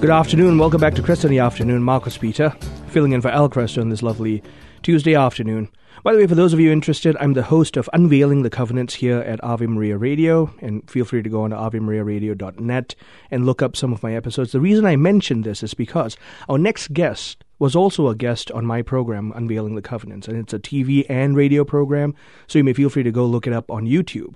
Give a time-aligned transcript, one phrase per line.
[0.00, 0.56] Good afternoon.
[0.56, 1.82] Welcome back to Kresta in the Afternoon.
[1.82, 2.48] Marcus Peter,
[2.88, 4.42] filling in for Al Kresta on this lovely
[4.82, 5.68] Tuesday afternoon.
[6.02, 8.94] By the way, for those of you interested, I'm the host of Unveiling the Covenants
[8.94, 12.94] here at Ave Maria Radio, and feel free to go on to AveMariaRadio.net
[13.30, 14.52] and look up some of my episodes.
[14.52, 16.16] The reason I mention this is because
[16.48, 20.54] our next guest was also a guest on my program, Unveiling the Covenants, and it's
[20.54, 22.14] a TV and radio program,
[22.48, 24.34] so you may feel free to go look it up on YouTube.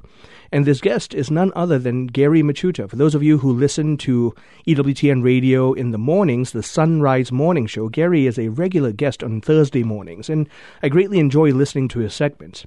[0.53, 2.89] And this guest is none other than Gary Michuta.
[2.89, 4.35] For those of you who listen to
[4.69, 9.41] EWTN radio in the mornings, the Sunrise Morning Show, Gary is a regular guest on
[9.41, 10.47] Thursday mornings, and
[10.83, 12.67] I greatly enjoy listening to his segments.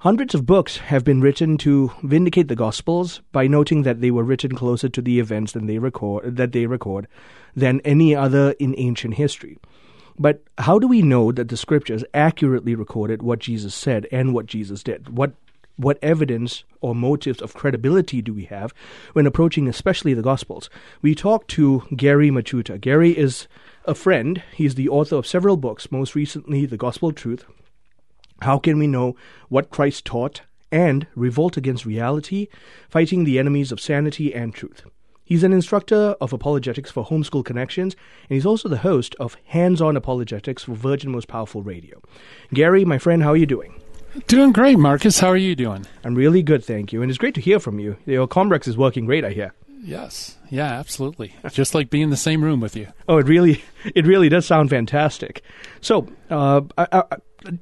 [0.00, 4.24] Hundreds of books have been written to vindicate the Gospels by noting that they were
[4.24, 7.06] written closer to the events than they record, that they record
[7.54, 9.56] than any other in ancient history.
[10.18, 14.46] But how do we know that the scriptures accurately recorded what Jesus said and what
[14.46, 15.16] Jesus did?
[15.16, 15.32] What
[15.76, 18.72] what evidence or motives of credibility do we have
[19.12, 20.70] when approaching especially the gospels?
[21.02, 23.48] We talked to gary michuta gary is
[23.84, 24.40] a friend.
[24.54, 27.44] He's the author of several books most recently the gospel truth
[28.42, 29.16] how can we know
[29.48, 32.48] what christ taught and revolt against reality
[32.88, 34.82] fighting the enemies of sanity and truth
[35.24, 37.96] He's an instructor of apologetics for Homeschool Connections,
[38.28, 42.02] and he's also the host of Hands On Apologetics for Virgin Most Powerful Radio.
[42.52, 43.80] Gary, my friend, how are you doing?
[44.26, 45.18] Doing great, Marcus.
[45.18, 45.86] How are you doing?
[46.04, 47.00] I'm really good, thank you.
[47.00, 47.96] And it's great to hear from you.
[48.04, 49.54] Your Comrex is working great, I hear.
[49.82, 50.36] Yes.
[50.50, 51.34] Yeah, absolutely.
[51.50, 52.88] Just like being in the same room with you.
[53.08, 53.64] Oh, it really,
[53.94, 55.42] it really does sound fantastic.
[55.80, 57.02] So, uh, I,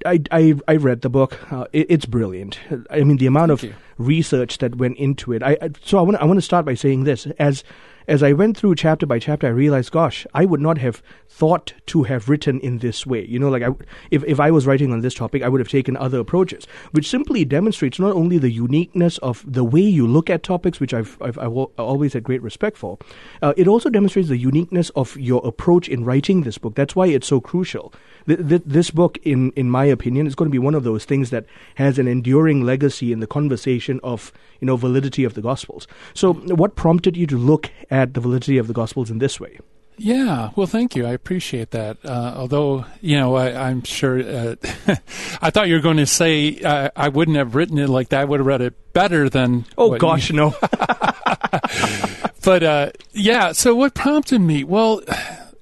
[0.05, 1.38] I, I, I read the book.
[1.52, 2.58] Uh, it, it's brilliant.
[2.90, 3.74] I mean, the amount Thank of you.
[4.06, 5.42] Research that went into it.
[5.42, 7.64] I, so I want I want to start by saying this as
[8.08, 11.72] as I went through chapter by chapter, I realized, gosh, I would not have thought
[11.86, 13.25] to have written in this way.
[13.25, 13.70] You know, like I,
[14.11, 17.08] if if I was writing on this topic, I would have taken other approaches, which
[17.08, 21.17] simply demonstrates not only the uniqueness of the way you look at topics, which I've
[21.20, 22.98] I've, I've always had great respect for.
[23.41, 26.75] Uh, it also demonstrates the uniqueness of your approach in writing this book.
[26.75, 27.92] That's why it's so crucial.
[28.27, 31.05] Th- th- this book, in in my opinion, is going to be one of those
[31.05, 31.46] things that
[31.77, 35.86] has an enduring legacy in the conversation of you know validity of the Gospels.
[36.14, 39.58] So, what prompted you to look at the validity of the Gospels in this way?
[39.98, 41.07] Yeah, well, thank you.
[41.07, 41.98] I appreciate that.
[42.03, 44.19] Uh, although, you know, I, I'm sure.
[44.19, 44.57] Uh,
[45.42, 48.20] I thought you were going to say uh, I wouldn't have written it like that.
[48.20, 49.67] I would have read it better than.
[49.77, 50.55] Oh gosh, you- no.
[52.45, 53.52] but uh, yeah.
[53.52, 54.64] So what prompted me?
[54.64, 55.02] Well,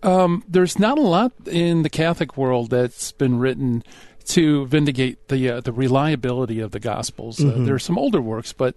[0.03, 3.83] um, there's not a lot in the Catholic world that's been written
[4.27, 7.45] to vindicate the uh, the reliability of the Gospels.
[7.45, 8.77] Uh, there are some older works, but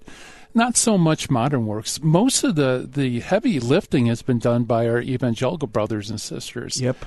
[0.54, 2.02] not so much modern works.
[2.02, 6.80] Most of the the heavy lifting has been done by our evangelical brothers and sisters.
[6.80, 6.98] yep.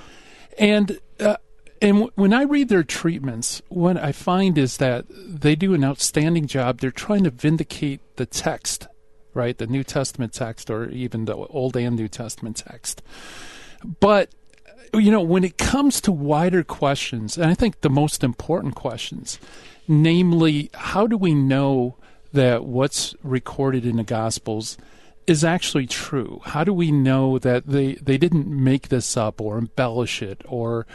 [0.58, 1.36] And uh,
[1.82, 5.84] and w- when I read their treatments, what I find is that they do an
[5.84, 6.80] outstanding job.
[6.80, 8.88] They're trying to vindicate the text,
[9.34, 9.56] right?
[9.56, 13.02] The New Testament text, or even the Old and New Testament text.
[14.00, 14.30] But
[14.94, 19.38] you know, when it comes to wider questions, and I think the most important questions,
[19.86, 21.96] namely, how do we know
[22.32, 24.76] that what's recorded in the Gospels
[25.26, 26.40] is actually true?
[26.44, 30.86] How do we know that they, they didn't make this up or embellish it or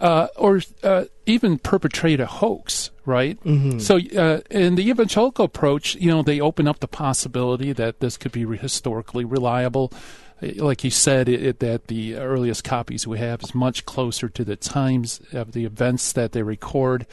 [0.00, 3.38] uh, or uh, even perpetrate a hoax, right?
[3.80, 8.16] So, uh, in the evangelical approach, you know, they open up the possibility that this
[8.16, 9.92] could be re- historically reliable.
[10.42, 14.44] Like you said, it, it, that the earliest copies we have is much closer to
[14.44, 17.06] the times of the events that they record.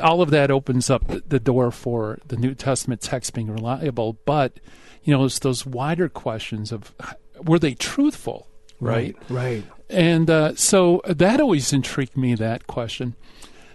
[0.00, 4.18] All of that opens up the, door for the New Testament text being reliable.
[4.24, 4.60] But,
[5.04, 6.94] you know, it's those wider questions of
[7.42, 8.48] were they truthful,
[8.80, 9.16] right?
[9.28, 9.64] Right.
[9.88, 13.14] And uh, so that always intrigued me, that question.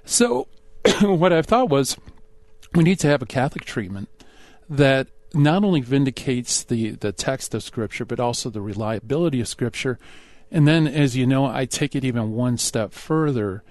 [0.06, 0.47] So
[1.01, 1.97] what I thought was
[2.73, 4.09] we need to have a Catholic treatment
[4.69, 9.97] that not only vindicates the, the text of Scripture, but also the reliability of Scripture.
[10.51, 13.63] And then, as you know, I take it even one step further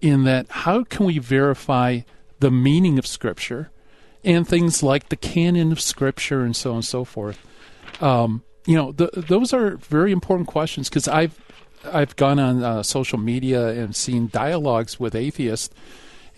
[0.00, 2.00] in that how can we verify
[2.38, 3.70] the meaning of Scripture
[4.22, 7.44] and things like the canon of Scripture and so on and so forth?
[8.00, 11.36] Um, you know, th those are very important questions because I've
[11.84, 15.74] I've gone on uh, social media and seen dialogues with atheists,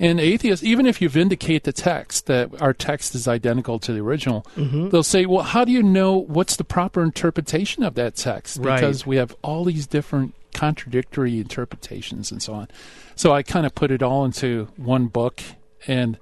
[0.00, 4.00] and atheists, even if you vindicate the text that our text is identical to the
[4.00, 8.58] original, they'll say, "Well, how do you know what's the proper interpretation of that text?"
[8.60, 8.80] Right.
[8.80, 12.68] Because we have all these different contradictory interpretations and so on.
[13.14, 15.42] So I kind of put it all into one book,
[15.86, 16.18] and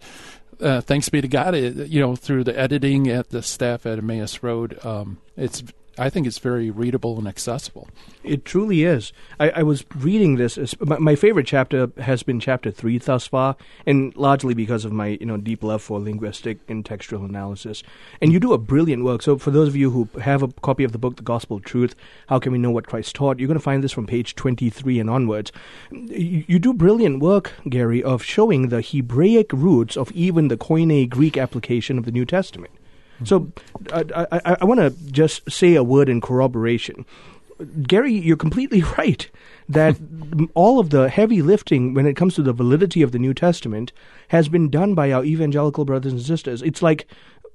[0.61, 3.99] uh, thanks be to God, it, you know, through the editing at the staff at
[3.99, 5.63] Emmaus Road, um, it's
[5.99, 7.89] I think it's very readable and accessible.
[8.23, 9.13] It truly is.
[9.41, 10.59] I, I was reading this.
[10.81, 15.19] My, my, favorite chapter has been chapter three thus far, and largely because of my
[15.21, 17.83] you know deep love for linguistic and textual analysis.
[18.23, 19.23] And you do a brilliant work.
[19.23, 21.65] So for those of you who have a copy of the book, The Gospel of
[21.65, 21.95] Truth,
[22.29, 24.71] How Can We Know What Christ Taught, you're going to find this from page twenty
[24.71, 25.51] three and onwards.
[25.91, 31.09] You, you do brilliant work, Gary, of showing the Hebraic roots of even the Koine
[31.09, 32.73] Greek application of the New Testament.
[33.25, 33.51] So
[33.93, 37.05] I, I, I want to just say a word in corroboration.
[37.83, 39.29] Gary, you're completely right
[39.69, 39.97] that
[40.55, 43.93] all of the heavy lifting when it comes to the validity of the New Testament
[44.29, 46.63] has been done by our evangelical brothers and sisters.
[46.63, 47.07] It's like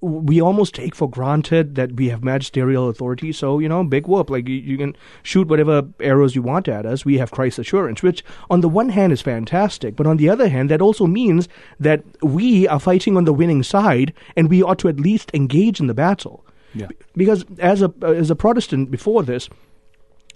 [0.04, 3.32] we almost take for granted that we have magisterial authority.
[3.32, 4.30] So, you know, big whoop.
[4.30, 7.06] Like, you, you, can shoot whatever arrows you want at us.
[7.06, 9.96] We have Christ's assurance, which on the one hand is fantastic.
[9.96, 11.48] But on the other hand, that also means
[11.80, 15.80] that we are fighting on the winning side and we ought to at least engage
[15.80, 16.46] in the battle.
[16.76, 16.88] Yeah.
[17.16, 19.48] Because as a, as a Protestant before this,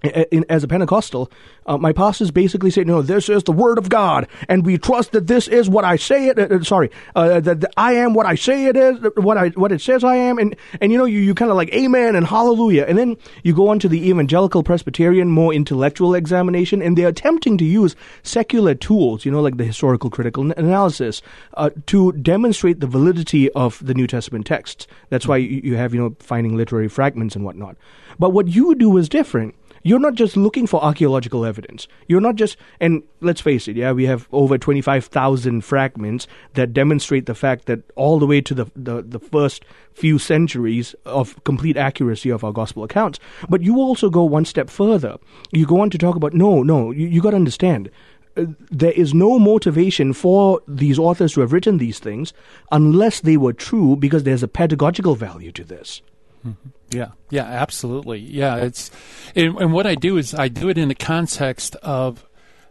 [0.03, 1.31] as a Pentecostal,
[1.65, 5.11] uh, my pastors basically say, "No, this is the Word of God, and we trust
[5.13, 6.37] that this is what I say it.
[6.37, 9.49] Uh, uh sorry, uh, that, that, I am what I say it is, what I
[9.49, 12.15] what it says I am." And and you know, you, you kind of like Amen
[12.15, 16.97] and Hallelujah, and then you go on to the evangelical Presbyterian, more intellectual examination, and
[16.97, 21.21] they're attempting to use secular tools, you know, like the historical critical analysis,
[21.55, 24.85] uh, to demonstrate the validity of the New Testament texts.
[25.09, 27.77] That's why you, you have you know finding literary fragments and whatnot.
[28.19, 31.87] But what you do is different you're not just looking for archaeological evidence.
[32.07, 37.25] You're not just, and let's face it, yeah, we have over 25,000 fragments that demonstrate
[37.25, 41.77] the fact that all the way to the, the, the first few centuries of complete
[41.77, 43.19] accuracy of our gospel accounts.
[43.49, 45.17] But you also go one step further.
[45.51, 47.89] You go on to talk about, no, no, you, you got to understand
[48.37, 52.33] uh, there is no motivation for these authors to have written these things
[52.71, 56.01] unless they were true because there's a pedagogical value to this.
[56.47, 56.69] Mm-hmm.
[56.89, 58.19] Yeah, yeah, absolutely.
[58.19, 58.89] Yeah, it's
[59.35, 62.25] and, and, what I do is I do it in the context of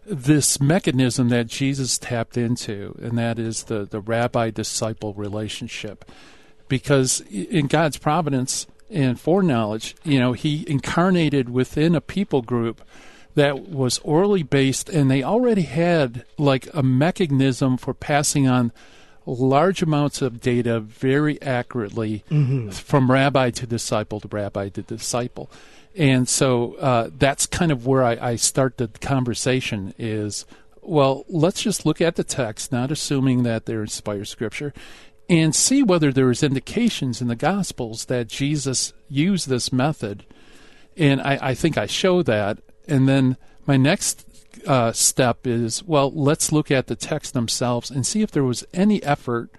[0.07, 6.11] this mechanism that Jesus tapped into, and that is the the rabbi disciple relationship,
[6.69, 12.81] because in God's providence and foreknowledge, you know, He incarnated within a people group
[13.35, 18.73] that was orally based, and they already had like a mechanism for passing on
[19.27, 22.71] large amounts of data very accurately mm-hmm.
[22.71, 25.51] from rabbi to disciple to rabbi to disciple.
[25.97, 30.45] And so uh, that's kind of where I, I start the conversation is,
[30.83, 34.73] well, let's just look at the text, not assuming that they're inspired scripture,
[35.29, 40.25] and see whether there's indications in the Gospels that Jesus used this method.
[40.97, 42.59] And I, I think I show that.
[42.87, 43.37] And then
[43.67, 44.25] my next
[44.67, 48.65] uh, step is well, let's look at the text themselves and see if there was
[48.73, 49.51] any effort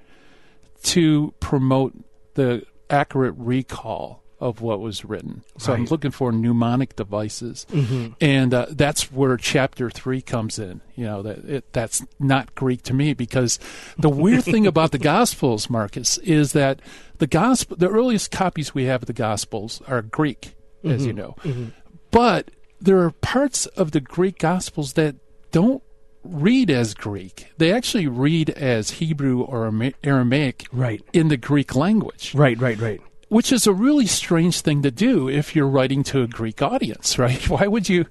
[0.84, 1.94] to promote
[2.36, 5.44] the accurate recall of what was written.
[5.58, 5.80] So right.
[5.80, 8.14] I'm looking for mnemonic devices, mm-hmm.
[8.22, 10.82] and uh, that's where chapter three comes in.
[10.96, 13.60] You know that it, that's not Greek to me because
[13.98, 16.82] the weird thing about the Gospels, Marcus, is that
[17.18, 20.54] the gospel, the earliest copies we have of the Gospels are Greek,
[20.84, 20.92] mm-hmm.
[20.92, 21.68] as you know, mm-hmm.
[22.12, 25.16] but there are parts of the Greek Gospels that
[25.52, 25.82] don't
[26.24, 27.48] read as Greek.
[27.58, 29.72] They actually read as Hebrew or
[30.04, 31.02] Aramaic right.
[31.14, 32.34] in the Greek language.
[32.36, 33.02] Right, right, right.
[33.30, 37.18] Which is a really strange thing to do if you're writing to a Greek audience,
[37.18, 37.48] right?
[37.50, 38.06] Why would you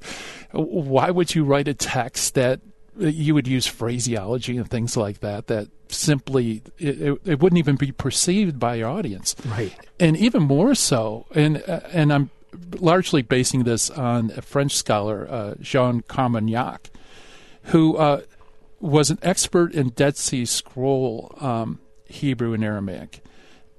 [0.53, 2.61] why would you write a text that
[2.99, 7.93] you would use phraseology and things like that that simply it, it wouldn't even be
[7.93, 9.37] perceived by your audience.
[9.45, 9.75] Right.
[10.01, 12.31] And even more so and and I'm
[12.81, 16.91] largely basing this on a French scholar, uh, Jean Carmignac,
[17.65, 18.23] who uh,
[18.81, 23.23] was an expert in Dead Sea Scroll um, Hebrew and Aramaic.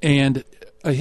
[0.01, 0.43] And
[0.84, 0.93] uh,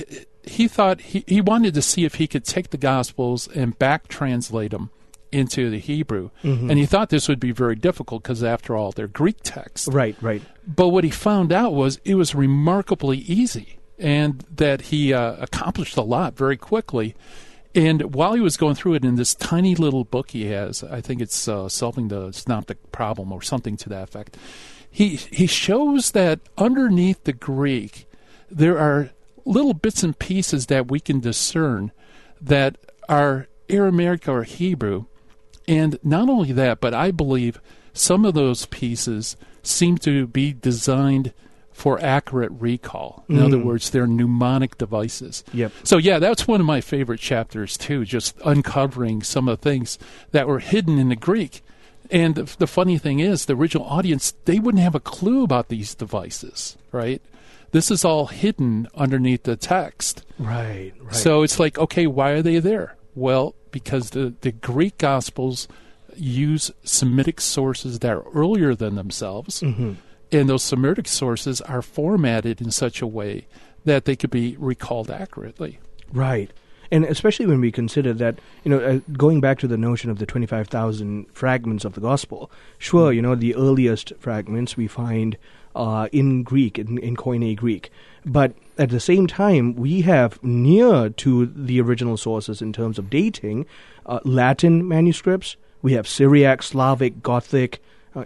[0.42, 4.08] he thought he, he wanted to see if he could take the Gospels and back
[4.08, 4.90] translate them
[5.32, 6.30] into the Hebrew.
[6.42, 6.70] Mm-hmm.
[6.70, 9.88] And he thought this would be very difficult because, after all, they're Greek texts.
[9.88, 10.42] Right, right.
[10.66, 15.96] But what he found out was it was remarkably easy and that he uh, accomplished
[15.96, 17.14] a lot very quickly.
[17.76, 21.02] And while he was going through it in this tiny little book he has, I
[21.02, 24.38] think it's uh, solving the synoptic problem or something to that effect.
[24.90, 28.08] He he shows that underneath the Greek,
[28.50, 29.10] there are
[29.44, 31.92] little bits and pieces that we can discern
[32.40, 32.78] that
[33.10, 35.04] are Aramaic or Hebrew,
[35.68, 37.60] and not only that, but I believe
[37.92, 41.34] some of those pieces seem to be designed
[41.76, 43.24] for accurate recall.
[43.28, 43.44] In mm.
[43.44, 45.44] other words, they're mnemonic devices.
[45.52, 45.72] Yep.
[45.84, 49.98] So yeah, that's one of my favorite chapters too, just uncovering some of the things
[50.30, 51.62] that were hidden in the Greek.
[52.10, 55.68] And the, the funny thing is, the original audience they wouldn't have a clue about
[55.68, 57.20] these devices, right?
[57.72, 60.24] this is all hidden underneath the text.
[60.38, 61.14] Right, right.
[61.14, 62.96] So it's like, okay, why are they there?
[63.14, 65.68] Well, because the, the Greek Gospels
[66.16, 69.94] use Semitic sources that are earlier than themselves, mm-hmm.
[70.32, 73.46] And those Semitic sources are formatted in such a way
[73.84, 75.78] that they could be recalled accurately.
[76.12, 76.50] Right.
[76.90, 80.18] And especially when we consider that, you know, uh, going back to the notion of
[80.18, 85.36] the 25,000 fragments of the gospel, sure, you know, the earliest fragments we find
[85.74, 87.90] uh, in Greek, in, in Koine Greek.
[88.24, 93.10] But at the same time, we have near to the original sources in terms of
[93.10, 93.66] dating
[94.06, 97.80] uh, Latin manuscripts, we have Syriac, Slavic, Gothic,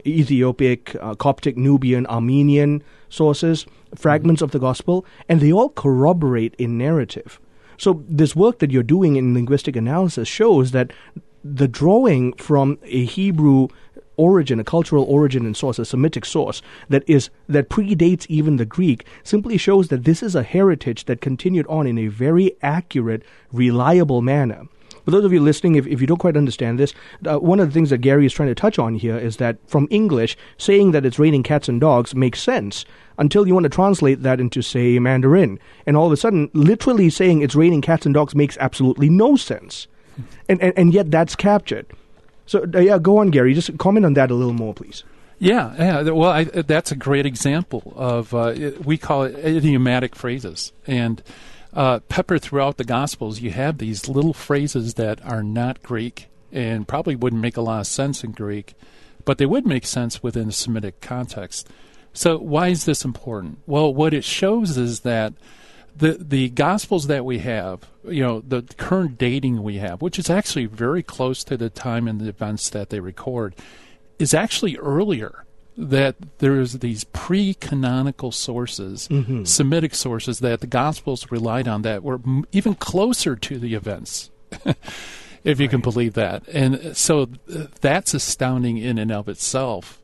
[0.06, 6.78] Ethiopic, uh, Coptic, Nubian, Armenian sources, fragments of the gospel, and they all corroborate in
[6.78, 7.40] narrative.
[7.76, 10.92] So this work that you're doing in linguistic analysis shows that
[11.42, 13.68] the drawing from a Hebrew
[14.16, 18.66] origin, a cultural origin and source, a Semitic source that is that predates even the
[18.66, 23.23] Greek, simply shows that this is a heritage that continued on in a very accurate,
[23.50, 24.68] reliable manner.
[25.04, 26.95] For those of you listening, if, if you don't quite understand this,
[27.26, 29.59] uh, one of the things that Gary is trying to touch on here is that
[29.66, 32.85] from English, saying that it's raining cats and dogs makes sense
[33.19, 35.59] until you want to translate that into, say, Mandarin.
[35.87, 39.37] And all of a sudden, literally saying it's raining cats and dogs makes absolutely no
[39.37, 39.87] sense.
[40.49, 41.87] And, and, and yet that's captured.
[42.47, 43.54] So, uh, yeah, go on, Gary.
[43.54, 45.04] Just comment on that a little more, please.
[45.38, 46.11] Yeah, yeah.
[46.11, 51.23] Well, I, that's a great example of uh, we call it idiomatic phrases, and
[51.73, 56.89] uh, peppered throughout the Gospels, you have these little phrases that are not Greek and
[56.89, 58.75] probably wouldn't make a lot of sense in Greek,
[59.25, 61.69] but they would make sense within a Semitic context.
[62.12, 63.61] So why is this important?
[63.67, 65.33] Well, what it shows is that
[65.97, 70.31] the the gospels that we have, you know, the current dating we have, which is
[70.31, 73.55] actually very close to the time and the events that they record,
[74.19, 75.45] is actually earlier.
[75.82, 79.44] That there's these pre-canonical sources, mm-hmm.
[79.44, 84.30] Semitic sources that the Gospels relied on that were m- even closer to the events,
[85.42, 85.70] if you right.
[85.70, 86.46] can believe that.
[86.49, 90.00] And so th- that's astounding in and of itself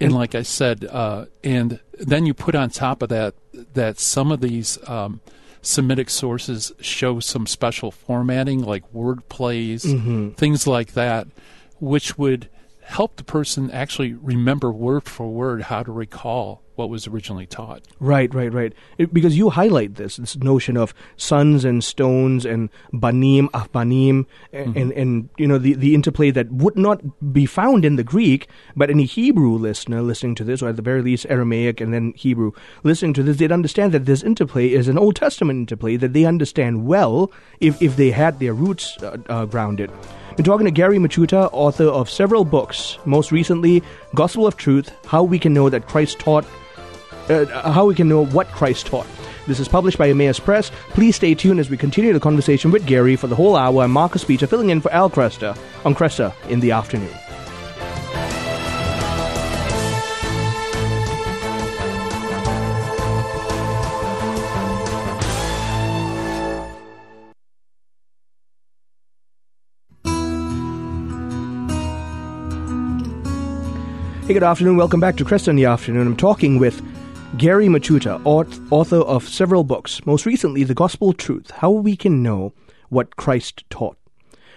[0.00, 3.34] and like I said, uh, and then you put on top of that
[3.74, 5.20] that some of these um,
[5.62, 10.30] Semitic sources show some special formatting, like word plays, mm-hmm.
[10.30, 11.26] things like that,
[11.80, 12.50] which would
[12.84, 17.82] help the person actually remember word for word how to recall what was originally taught.
[18.00, 18.72] Right, right, right.
[18.98, 24.66] It, because you highlight this this notion of sons and stones and banim, ahbanim, and,
[24.66, 24.78] mm-hmm.
[24.78, 28.48] and, and you know the the interplay that would not be found in the Greek,
[28.76, 32.12] but any Hebrew listener listening to this, or at the very least Aramaic and then
[32.16, 36.12] Hebrew listening to this, they'd understand that this interplay is an Old Testament interplay that
[36.12, 39.90] they understand well if if they had their roots uh, uh, grounded.
[40.36, 43.82] Been talking to Gary Michuta, author of several books, most recently,
[44.14, 46.44] Gospel of Truth How We Can Know That Christ Taught
[47.28, 49.06] uh, how we can know what Christ taught.
[49.46, 50.70] This is published by Emmaus Press.
[50.90, 53.86] Please stay tuned as we continue the conversation with Gary for the whole hour.
[53.88, 57.14] Marcus Peter, filling in for Al Kresta on Kresta in the afternoon.
[74.34, 74.76] Hey, good afternoon.
[74.76, 76.08] Welcome back to Kresta in the afternoon.
[76.08, 76.82] I'm talking with
[77.38, 82.52] Gary Michuta, author of several books, most recently The Gospel Truth How We Can Know
[82.88, 83.96] What Christ Taught.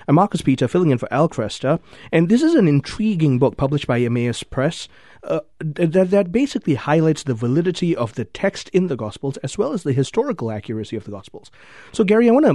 [0.10, 1.82] I'm Marcus Peter, filling in for Al Kresta,
[2.14, 4.88] and this is an intriguing book published by Emmaus Press
[5.24, 9.74] uh, that, that basically highlights the validity of the text in the Gospels as well
[9.74, 11.52] as the historical accuracy of the Gospels.
[11.92, 12.46] So, Gary, I want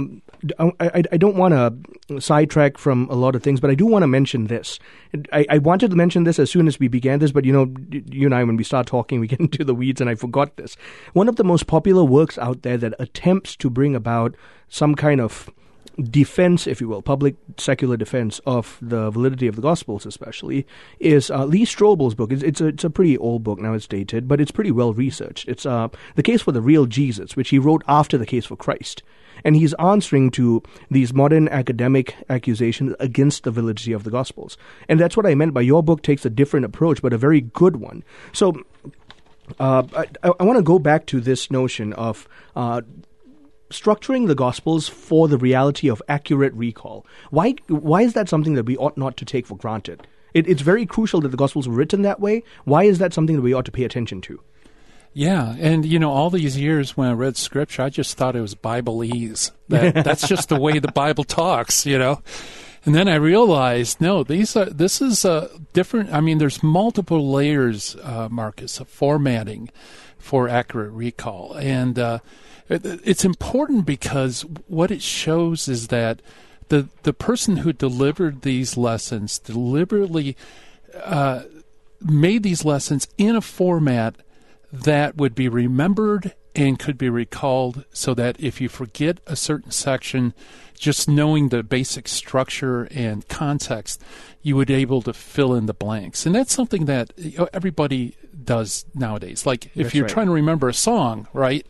[0.47, 1.53] to, I, I, don't want
[2.09, 4.79] to sidetrack from a lot of things, but I do want to mention this.
[5.31, 7.71] I, I wanted to mention this as soon as we began this, but you know,
[7.91, 10.57] you and I, when we start talking, we get into the weeds, and I forgot
[10.57, 10.75] this.
[11.13, 14.35] One of the most popular works out there that attempts to bring about
[14.69, 15.51] some kind of
[16.01, 20.65] defense, if you will, public secular defense of the validity of the Gospels, especially,
[20.99, 22.31] is uh, Lee Strobel's book.
[22.31, 24.93] It's, it's, a, it's a pretty old book now; it's dated, but it's pretty well
[24.93, 25.47] researched.
[25.47, 28.55] It's uh, the case for the real Jesus, which he wrote after the case for
[28.55, 29.03] Christ,
[29.43, 34.57] and he's answering to these modern academic accusations against the validity of the Gospels.
[34.89, 37.41] And that's what I meant by your book takes a different approach, but a very
[37.41, 38.03] good one.
[38.31, 38.53] So.
[39.59, 39.83] Uh,
[40.23, 42.79] I, I want to go back to this notion of uh,
[43.73, 47.05] structuring the Gospels for the reality of accurate recall.
[47.29, 50.07] Why, why is that something that we ought not to take for granted?
[50.33, 52.43] It, it's very crucial that the Gospels were written that way.
[52.65, 54.39] Why is that something that we ought to pay attention to?
[55.13, 58.41] Yeah, and you know, all these years when I read Scripture, I just thought it
[58.41, 59.51] was Bibleese.
[59.69, 62.21] That that's just the way the Bible talks, you know.
[62.85, 66.11] And then I realized, no, these are this is a different.
[66.11, 69.69] I mean, there's multiple layers, uh, Marcus, of formatting
[70.23, 71.53] for accurate recall.
[71.55, 72.19] And uh,
[72.69, 76.21] it's important because what it shows is that
[76.69, 80.37] the the person who delivered these lessons deliberately
[81.03, 81.43] uh,
[81.99, 84.15] made these lessons in a format
[84.71, 89.71] that would be remembered and could be recalled so that if you forget a certain
[89.71, 90.33] section,
[90.77, 94.01] just knowing the basic structure and context,
[94.41, 96.25] you would be able to fill in the blanks.
[96.25, 97.13] And that's something that
[97.53, 99.45] everybody does nowadays.
[99.45, 100.13] Like if that's you're right.
[100.13, 101.65] trying to remember a song, right?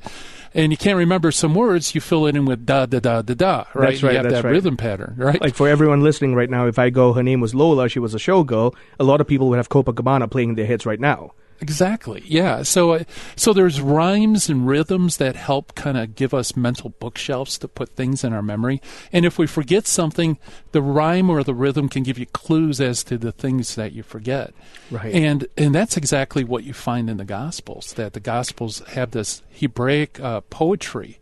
[0.56, 3.34] And you can't remember some words, you fill it in with da da da da
[3.34, 3.92] da, right?
[3.92, 4.52] That's right, You have that's that right.
[4.52, 5.42] rhythm pattern, right?
[5.42, 8.13] Like for everyone listening right now, if I go, her name was Lola, she was
[8.13, 11.34] a showgirl, a lot of people would have Copacabana playing in their heads right now.
[11.62, 12.24] Exactly.
[12.25, 12.63] Yeah.
[12.63, 13.03] So, uh,
[13.36, 17.89] so there's rhymes and rhythms that help kind of give us mental bookshelves to put
[17.89, 18.81] things in our memory.
[19.12, 20.38] And if we forget something,
[20.72, 24.03] the rhyme or the rhythm can give you clues as to the things that you
[24.03, 24.53] forget.
[24.91, 25.13] Right.
[25.13, 27.93] And and that's exactly what you find in the Gospels.
[27.93, 31.19] That the Gospels have this Hebraic uh, poetry,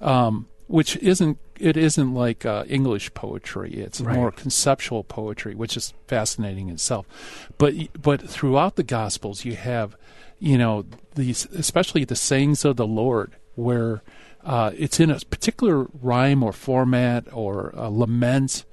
[0.00, 3.74] um, which isn't it isn't like uh, English poetry.
[3.74, 4.16] It's Right.
[4.16, 7.06] more conceptual poetry, which is fascinating in itself.
[7.58, 9.96] But but throughout the Gospels, you have,
[10.38, 14.02] you know, these especially the sayings of the Lord, where
[14.44, 18.64] uh, it's in a particular rhyme or format or a lament.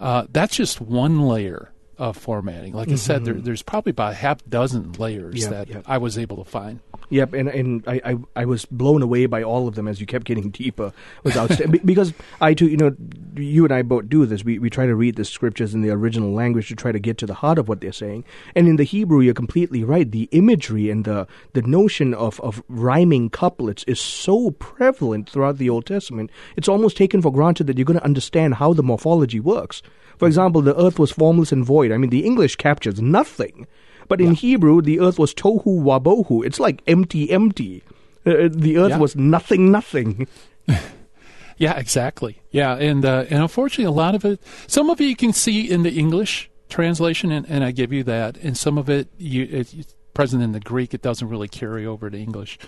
[0.00, 1.70] Uh, that's just one layer
[2.10, 2.74] of formatting.
[2.74, 3.44] Like I said, there, mm-hmm.
[3.44, 5.84] there's probably about a half dozen layers Yep, that yep.
[5.86, 6.80] I was able to find.
[7.10, 10.06] Yep, and and I, I, I was blown away by all of them as you
[10.06, 10.92] kept getting deeper.
[11.22, 12.94] Was outstanding because I too, you know,
[13.36, 14.44] you and I both do this.
[14.44, 17.18] We we try to read the scriptures in the original language to try to get
[17.18, 18.24] to the heart of what they're saying.
[18.54, 20.10] And in the Hebrew, you're completely right.
[20.10, 25.70] The imagery and the the notion of of rhyming couplets is so prevalent throughout the
[25.70, 26.30] Old Testament.
[26.56, 29.82] It's almost taken for granted that you're going to understand how the morphology works.
[30.18, 31.92] For example, the earth was formless and void.
[31.92, 33.66] I mean, the English captures nothing.
[34.08, 36.44] But in Hebrew, the earth was tohu wabohu.
[36.44, 37.82] It's like empty, empty.
[38.26, 38.98] Uh, the earth Yeah.
[38.98, 40.26] was nothing, nothing.
[41.56, 42.42] Yeah, exactly.
[42.50, 45.70] Yeah, and uh, and unfortunately, a lot of it, some of it you can see
[45.70, 49.46] in the English translation, and, and I give you that, and some of it you
[49.48, 50.94] it's present in the Greek.
[50.94, 52.58] It doesn't really carry over to English.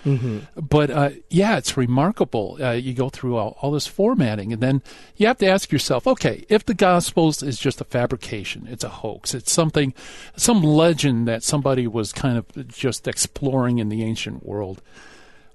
[0.55, 2.57] But uh, yeah, it's remarkable.
[2.61, 4.81] Uh, you go through all, all this formatting, and then
[5.15, 8.89] you have to ask yourself, okay, if the Gospels is just a fabrication, it's a
[8.89, 9.93] hoax, it's something,
[10.35, 14.81] some legend that somebody was kind of just exploring in the ancient world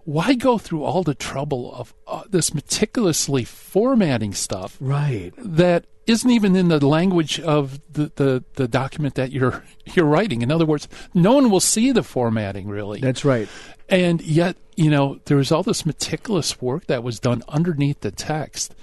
[0.05, 5.33] why go through all the trouble of uh, this meticulously formatting stuff Right.
[5.39, 9.63] that isn't even in the language of the, the, the document that you're
[9.95, 10.43] you're writing?
[10.43, 13.01] In other words, no one will see the formatting really.
[13.01, 13.49] That's right.
[13.89, 18.11] and yet, you know, there was all this meticulous work that was done underneath the
[18.11, 18.75] text.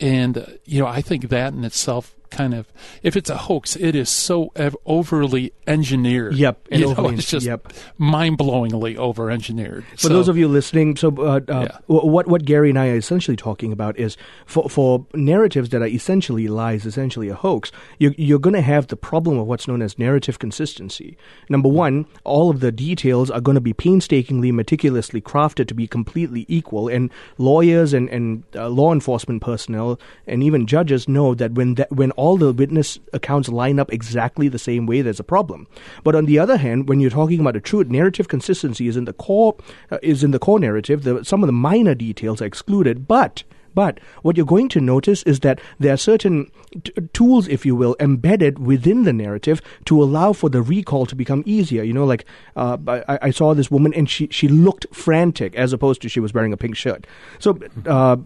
[0.00, 2.66] And, uh, you know, I think that in itself kind of,
[3.02, 6.34] if it's a hoax, it is so ev- overly engineered.
[6.34, 7.72] Yep, and know, it's just yep.
[7.98, 9.84] mind blowingly over engineered.
[9.96, 11.78] For those of you listening, so uh, uh, Yeah.
[11.86, 14.16] what what Gary and I are essentially talking about is
[14.46, 17.70] for for narratives that are essentially lies, essentially a hoax.
[17.98, 21.16] You're, you're going to have the problem of what's known as narrative consistency.
[21.48, 25.86] Number one, all of the details are going to be painstakingly, meticulously crafted to be
[25.86, 31.52] completely equal, and lawyers and and uh, law enforcement personnel and even judges know that
[31.52, 35.24] when that when all the witness accounts line up exactly the same way, there's a
[35.24, 35.66] problem.
[36.02, 39.04] But on the other hand, when you're talking about a truth, narrative consistency is in
[39.04, 39.56] the core
[39.90, 41.04] uh, is in the core narrative.
[41.04, 45.22] The, some of the minor details are excluded, but but what you're going to notice
[45.24, 46.50] is that there are certain
[46.82, 51.14] t- tools, if you will, embedded within the narrative to allow for the recall to
[51.14, 51.82] become easier.
[51.82, 52.24] You know, like
[52.56, 56.20] uh, I, I saw this woman and she, she looked frantic as opposed to she
[56.20, 57.06] was wearing a pink shirt.
[57.38, 58.16] So, uh,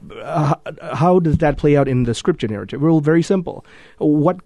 [0.93, 2.81] how does that play out in the scripture narrative?
[2.81, 3.65] Well, very simple.
[3.99, 4.41] What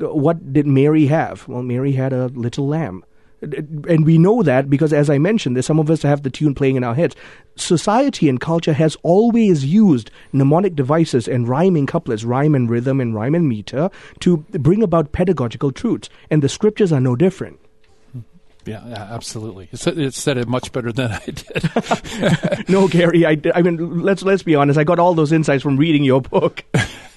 [0.00, 1.46] what did Mary have?
[1.48, 3.04] Well, Mary had a little lamb.
[3.40, 6.54] And we know that because, as I mentioned, there's some of us have the tune
[6.54, 7.14] playing in our heads.
[7.56, 13.14] Society and culture has always used mnemonic devices and rhyming couplets, rhyme and rhythm and
[13.14, 16.08] rhyme and meter, to bring about pedagogical truths.
[16.30, 17.60] And the scriptures are no different.
[18.64, 19.68] Yeah, absolutely.
[19.72, 22.68] It said, it said it much better than I did.
[22.68, 24.78] no, Gary, I, I mean, let's let's be honest.
[24.78, 26.64] I got all those insights from reading your book.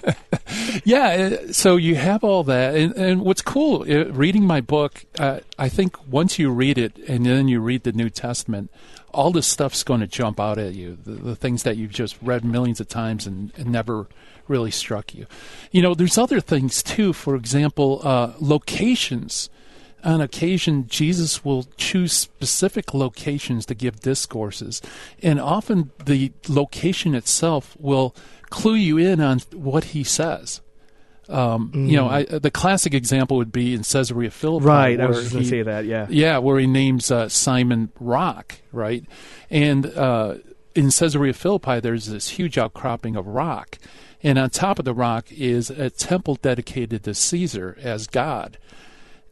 [0.84, 5.06] yeah, uh, so you have all that, and, and what's cool, uh, reading my book,
[5.20, 8.72] uh, I think once you read it and then you read the New Testament,
[9.14, 10.98] all this stuff's going to jump out at you.
[11.04, 14.08] The, the things that you've just read millions of times and, and never
[14.48, 15.26] really struck you.
[15.72, 17.14] You know, there's other things too.
[17.14, 19.50] For example, uh, locations.
[20.04, 24.82] On occasion, Jesus will choose specific locations to give discourses,
[25.22, 28.16] and often the location itself will
[28.52, 30.62] clue you in on what he says.
[31.28, 34.66] Um, You know, I, the classic example would be in Caesarea Philippi.
[34.66, 36.06] Right, I was going to say that, yeah.
[36.10, 39.06] yeah, where he names uh, Simon Rock, right?
[39.50, 40.36] And uh,
[40.76, 43.78] in Caesarea Philippi, there's this huge outcropping of rock.
[44.24, 48.58] And on top of the rock is a temple dedicated to Caesar as God.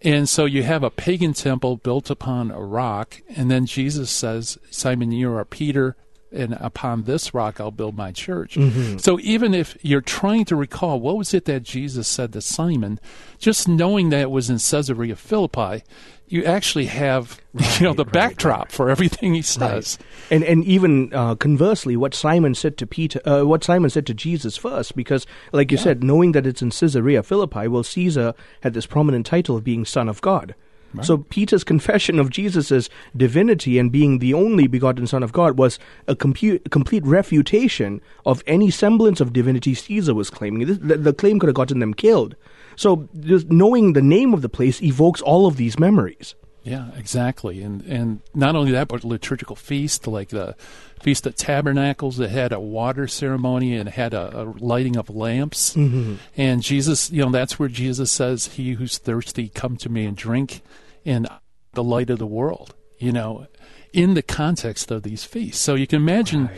[0.02, 3.22] And so you have a pagan temple built upon a rock.
[3.36, 5.98] And then Jesus says, Simon, you are Peter,
[6.32, 8.58] and upon this rock I'll build my church.
[8.98, 13.00] So even if you're trying to recall what was it that Jesus said to Simon,
[13.38, 15.84] just knowing that it was in Caesarea Philippi,
[16.30, 17.42] you actually have
[17.80, 19.98] you know the right, backdrop for everything he says.
[20.30, 24.14] And and even uh, conversely, what Simon said to Peter, uh, what Simon said to
[24.14, 28.74] Jesus first, because like you said, knowing that it's in Caesarea Philippi, well, Caesar had
[28.74, 30.56] this prominent title of being Son of God.
[31.02, 35.78] So Peter's confession of Jesus' divinity and being the only begotten Son of God was
[36.08, 40.66] a compu- complete refutation of any semblance of divinity Caesar was claiming.
[40.66, 42.36] The, the claim could have gotten them killed.
[42.76, 46.36] So just knowing the name of the place evokes all of these memories.
[46.70, 47.64] Yeah, exactly.
[47.64, 50.56] And and not only that, but liturgical feast like the
[51.02, 55.76] Feast of Tabernacles that had a water ceremony and had a, a lighting of lamps.
[55.76, 56.16] Mm-hmm.
[56.38, 60.16] And Jesus, you know, that's where Jesus says, "He who's thirsty, come to me and
[60.16, 60.62] drink."
[61.06, 61.28] In
[61.74, 63.48] the light of the world, you know,
[63.94, 65.62] in the context of these feasts.
[65.62, 66.50] So you can imagine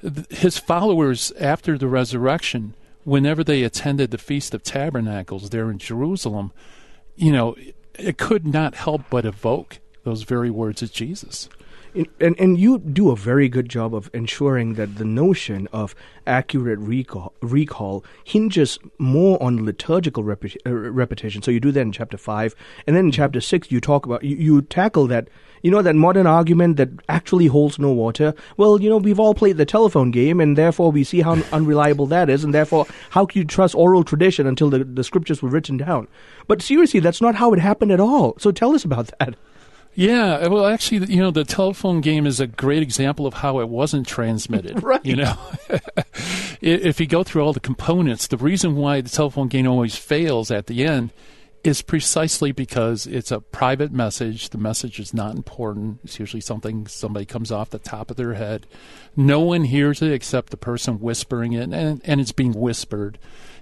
[0.00, 5.78] th- his followers after the resurrection, whenever they attended the Feast of Tabernacles there in
[5.78, 6.52] Jerusalem,
[7.16, 7.56] you know,
[7.98, 11.48] it could not help but evoke those very words of Jesus.
[11.94, 15.94] In- and and you do a very good job of ensuring that the notion of
[16.26, 21.42] accurate recall recall hinges more on liturgical repeti- uh, repetition.
[21.42, 22.54] So you do that in chapter five,
[22.86, 25.28] and then in chapter six you talk about you, you tackle that.
[25.60, 28.32] You know that modern argument that actually holds no water.
[28.56, 32.06] Well, you know we've all played the telephone game, and therefore we see how unreliable
[32.06, 35.48] that is, and therefore how can you trust oral tradition until the the scriptures were
[35.48, 36.06] written down?
[36.46, 38.36] But seriously, that's not how it happened at all.
[38.38, 39.34] So tell us about that.
[39.98, 43.68] Yeah, well, actually, you know, the telephone game is a great example of how it
[43.68, 44.80] wasn't transmitted.
[44.88, 45.04] Right.
[45.04, 45.36] You know,
[46.60, 50.52] if you go through all the components, the reason why the telephone game always fails
[50.52, 51.10] at the end
[51.64, 54.50] is precisely because it's a private message.
[54.50, 55.98] The message is not important.
[56.04, 58.68] It's usually something somebody comes off the top of their head.
[59.16, 63.18] No one hears it except the person whispering it, and, and it's being whispered.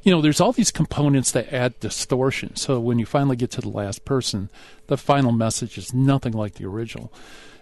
[0.06, 2.54] You know, there's all these components that add distortion.
[2.54, 4.50] So when you finally get to the last person,
[4.86, 7.12] the final message is nothing like the original.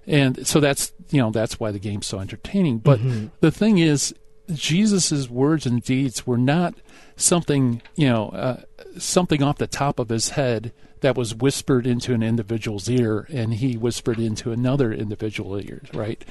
[0.06, 2.80] And so that's, you know, that's why the game's so entertaining.
[2.80, 3.00] But
[3.40, 4.14] the thing is,
[4.52, 6.74] Jesus' words and deeds were not
[7.16, 8.60] something, you know, uh,
[8.98, 13.54] something off the top of his head that was whispered into an individual's ear and
[13.54, 16.22] he whispered into another individual's ear, right?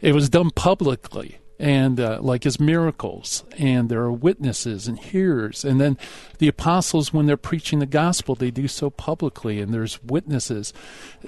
[0.00, 5.62] It was done publicly and uh, like his miracles and there are witnesses and hearers.
[5.62, 5.98] And then
[6.38, 10.72] the apostles when they're preaching the gospel they do so publicly and there's witnesses.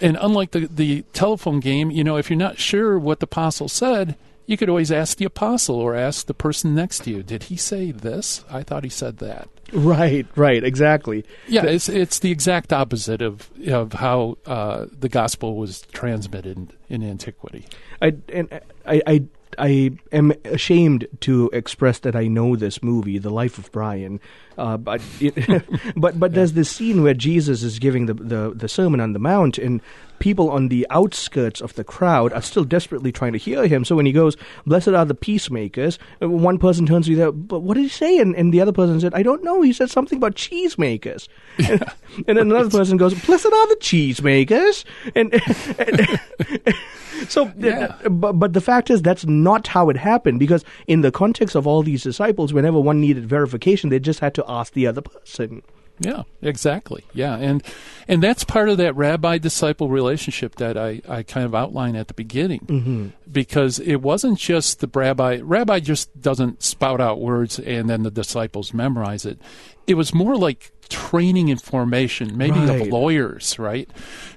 [0.01, 3.69] And unlike the, the telephone game you know if you're not sure what the apostle
[3.69, 4.17] said
[4.47, 7.57] you could always ask the apostle or ask the person next to you did he
[7.57, 8.43] say this?
[8.51, 9.49] I thought he said that.
[9.75, 11.27] Right, right, exactly.
[11.47, 16.71] yeah it's it's the exact opposite of of how uh, the gospel was transmitted in,
[16.89, 17.67] in antiquity.
[18.01, 18.49] I and
[18.87, 19.23] I, I
[19.59, 24.21] I am ashamed to express that I know this movie, The Life of Brian.
[24.59, 25.65] Uh, but it,
[25.97, 29.19] but but there's this scene where Jesus is giving the, the the Sermon on the
[29.19, 29.81] Mount, and
[30.19, 33.85] people on the outskirts of the crowd are still desperately trying to hear him.
[33.85, 34.37] So when he goes,
[34.67, 37.89] "Blessed are the peacemakers," uh, one person turns to the other, "But what did he
[37.89, 39.63] say?" And, and the other person said, "I don't know.
[39.63, 41.83] He said something about cheesemakers." and,
[42.29, 44.85] and then another person goes, "Blessed are the cheesemakers,"
[45.15, 45.33] and.
[45.79, 46.75] and
[47.29, 47.95] so, Yeah.
[48.05, 51.55] uh, but, but the fact is, that's not how it happened because, in the context
[51.55, 55.03] of all these disciples, whenever one needed verification, they just had to ask the other
[55.03, 55.63] person.
[55.99, 57.05] Yeah, exactly.
[57.13, 57.63] Yeah, and
[58.09, 62.09] and that's part of that rabbi disciple relationship that I, I kind of outlined at
[62.09, 63.07] the beginning, mm-hmm.
[63.31, 65.39] because it wasn't just the rabbi.
[65.43, 69.39] Rabbi just doesn't spout out words and then the disciples memorize it.
[69.87, 72.81] It was more like training and formation, maybe Right.
[72.83, 73.89] of lawyers, right?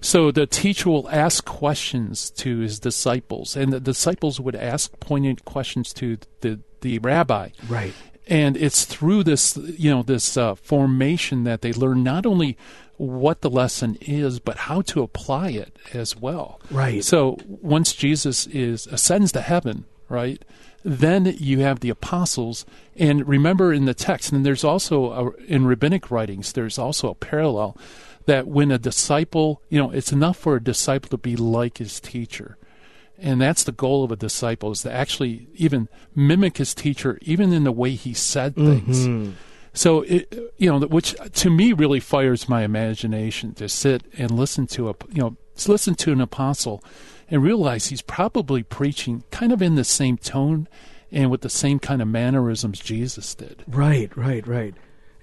[0.02, 5.46] So the teacher will ask questions to his disciples, and the disciples would ask poignant
[5.46, 7.94] questions to the the rabbi Right.
[8.28, 12.58] And it's through this you know this uh, formation that they learn not only
[12.98, 16.60] what the lesson is but how to apply it as well.
[16.72, 17.04] Right.
[17.04, 20.44] so once jesus is ascends to heaven right
[20.88, 22.64] then you have the apostles.
[22.96, 27.16] And remember in the text and there's also a, in rabbinic writings there's also a
[27.16, 27.76] parallel
[28.28, 32.00] that when a disciple you know it's enough for a disciple to be like his
[32.00, 32.58] teacher
[33.18, 37.54] and that's the goal of a disciple is to actually even mimic his teacher, even
[37.54, 38.92] in the way he said mm-hmm.
[38.92, 39.36] things.
[39.74, 44.68] So, it, you know, which to me really fires my imagination to sit and listen
[44.68, 46.84] to a, you know, listen to an apostle
[47.30, 50.68] and realize he's probably preaching kind of in the same tone
[51.12, 53.64] and with the same kind of mannerisms Jesus did.
[53.68, 54.76] Right, right, right.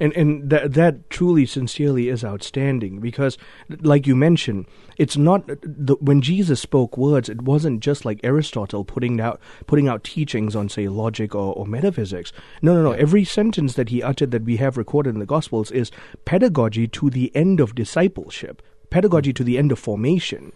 [0.03, 3.39] And and that that truly sincerely is outstanding because
[3.83, 4.67] like you mentioned,
[4.99, 9.87] it's not the, when Jesus spoke words, it wasn't just like Aristotle putting out putting
[9.87, 12.33] out teachings on say logic or, or metaphysics.
[12.63, 12.91] No, no, no.
[12.91, 15.93] Every sentence that he uttered that we have recorded in the Gospels is
[16.25, 18.61] pedagogy to the end of discipleship,
[18.91, 20.53] pedagogy to the end of formation.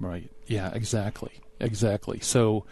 [0.00, 0.30] Right.
[0.46, 1.42] Yeah, exactly.
[1.60, 2.20] Exactly.
[2.20, 2.64] So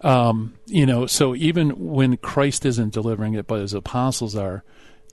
[0.00, 4.64] um, you know, so even when Christ isn't delivering it, but his apostles are,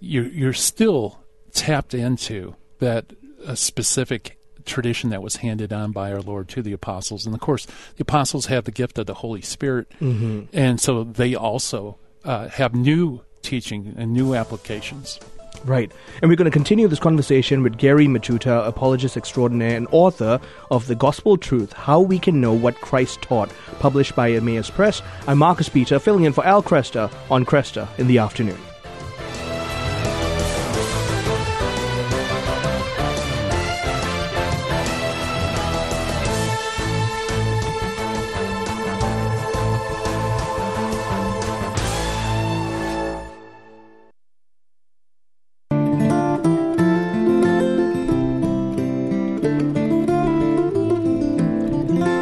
[0.05, 1.19] you're, you're still
[1.53, 3.05] tapped into that
[3.45, 7.25] a specific tradition that was handed on by our Lord to the apostles.
[7.25, 10.43] And of course, the apostles have the gift of the Holy Spirit, mm-hmm.
[10.53, 15.19] and so they also uh, have new teaching and new applications.
[15.63, 15.91] Right.
[16.21, 20.39] And we're going to continue this conversation with Gary Michuta, apologist extraordinaire and author
[20.69, 25.01] of The Gospel Truth How We Can Know What Christ Taught, published by Emmaus Press.
[25.27, 28.59] I'm Marcus Peter, filling in for Al Kresta on Kresta in the afternoon.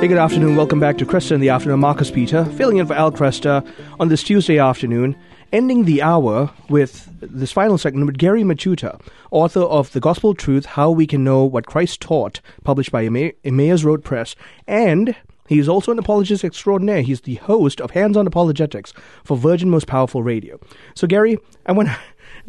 [0.03, 0.57] Hey, good afternoon.
[0.57, 1.79] Welcome back to Kresta in the Afternoon.
[1.79, 3.65] Marcus Peter, filling in for Al Kresta
[4.01, 5.15] on this Tuesday afternoon,
[5.53, 8.99] ending the hour with this final segment with Gary Michuta,
[9.31, 13.05] author of The Gospel Truth How We Can Know What Christ Taught, published by
[13.45, 14.35] Emmaus Road Press.
[14.67, 15.15] And
[15.47, 17.01] he is also an apologist extraordinaire.
[17.01, 18.91] He's the host of Hands on Apologetics
[19.23, 20.59] for Virgin Most Powerful Radio.
[20.95, 21.87] So, Gary, I want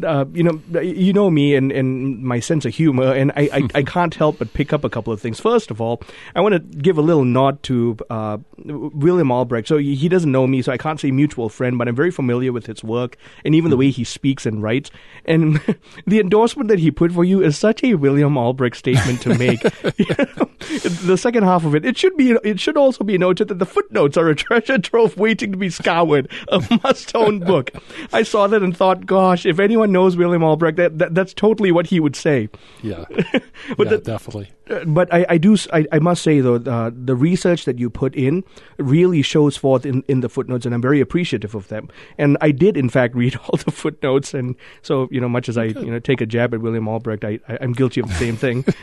[0.02, 3.68] uh, you know, you know me and, and my sense of humor, and I, I,
[3.76, 5.38] I, can't help but pick up a couple of things.
[5.38, 6.02] First of all,
[6.34, 9.68] I want to give a little nod to uh, William Albrecht.
[9.68, 12.52] So he doesn't know me, so I can't say mutual friend, but I'm very familiar
[12.52, 14.90] with his work and even the way he speaks and writes.
[15.24, 15.60] And
[16.06, 19.60] the endorsement that he put for you is such a William Albrecht statement to make.
[21.04, 23.66] the second half of it, it should be, it should also be noted that the
[23.66, 27.70] footnotes are a treasure trove waiting to be scoured, a must-own book.
[28.12, 31.72] I saw that and thought, gosh, if anyone knows William Albrecht, that, that that's totally
[31.72, 32.48] what he would say.
[32.82, 33.04] Yeah,
[33.76, 34.50] but yeah, definitely.
[34.86, 38.14] But I, I do I, I must say though uh, the research that you put
[38.14, 38.44] in
[38.78, 41.88] really shows forth in, in the footnotes, and I'm very appreciative of them.
[42.16, 45.58] And I did in fact read all the footnotes, and so you know, much as
[45.58, 48.14] I you know take a jab at William Albrecht, I, I am guilty of the
[48.14, 48.64] same thing.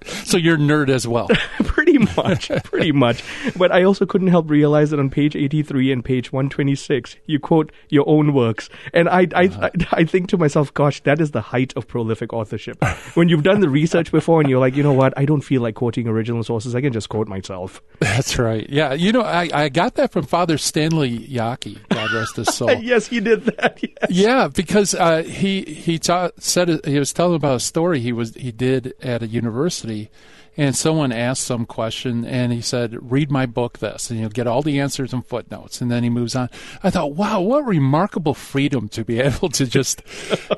[0.24, 1.28] so you're nerd as well.
[1.64, 3.22] pretty much, pretty much.
[3.56, 7.72] But I also couldn't help realize that on page 83 and page 126, you quote
[7.88, 9.70] your own works, and I I, uh-huh.
[9.92, 12.82] I, I think to myself, gosh, that is the height of prolific authorship.
[13.14, 15.62] when you've done the research before, and you're like, you know what I don't feel
[15.62, 16.74] like quoting original sources.
[16.74, 17.82] I can just quote myself.
[18.00, 18.68] That's right.
[18.68, 18.92] Yeah.
[18.92, 22.72] You know, I, I got that from Father Stanley Jaki, God rest his soul.
[22.80, 23.78] yes, he did that.
[23.90, 24.10] Yes.
[24.10, 28.34] Yeah, because uh, he he taught, said he was telling about a story he was
[28.34, 30.10] he did at a university
[30.56, 34.46] and someone asked some question and he said read my book this and you'll get
[34.46, 36.48] all the answers and footnotes and then he moves on
[36.82, 40.02] i thought wow what remarkable freedom to be able to just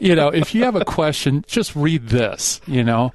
[0.01, 3.13] you know if you have a question just read this you know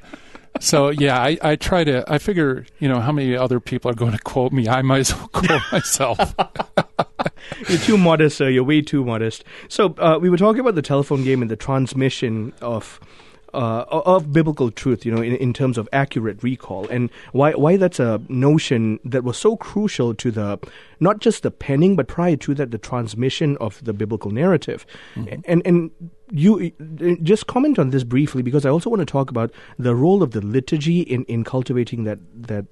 [0.59, 2.03] so yeah, I, I try to.
[2.07, 4.67] I figure, you know, how many other people are going to quote me?
[4.67, 6.19] I might as well quote myself.
[7.69, 8.49] you're too modest, sir.
[8.49, 9.43] You're way too modest.
[9.67, 12.99] So uh, we were talking about the telephone game and the transmission of
[13.57, 17.75] uh, of biblical truth, you know, in, in terms of accurate recall, and why why
[17.75, 20.59] that's a notion that was so crucial to the
[20.99, 25.41] not just the penning, but prior to that, the transmission of the biblical narrative, mm-hmm.
[25.45, 25.91] and and
[26.29, 26.71] you
[27.23, 30.31] just comment on this briefly because I also want to talk about the role of
[30.31, 32.65] the liturgy in in cultivating that that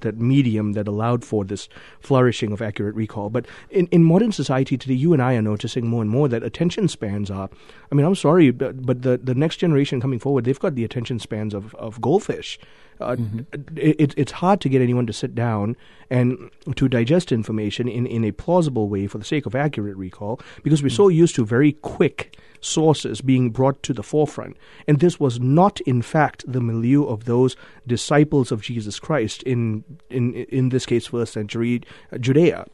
[0.00, 1.68] that medium that allowed for this
[2.00, 3.30] flourishing of accurate recall.
[3.30, 6.42] But in, in modern society today, you and I are noticing more and more that
[6.42, 7.48] attention spans are.
[7.90, 10.84] I mean, I'm sorry, but, but the, the next generation coming forward, they've got the
[10.84, 12.58] attention spans of, of goldfish.
[13.00, 13.76] Uh, mm-hmm.
[13.76, 15.76] it, it's hard to get anyone to sit down
[16.08, 20.40] and to digest information in, in a plausible way for the sake of accurate recall
[20.62, 20.96] because we're mm-hmm.
[20.96, 24.56] so used to very quick sources being brought to the forefront.
[24.88, 29.84] And this was not, in fact, the milieu of those disciples of Jesus Christ in,
[30.10, 31.82] in, in this case, first century
[32.18, 32.66] Judea.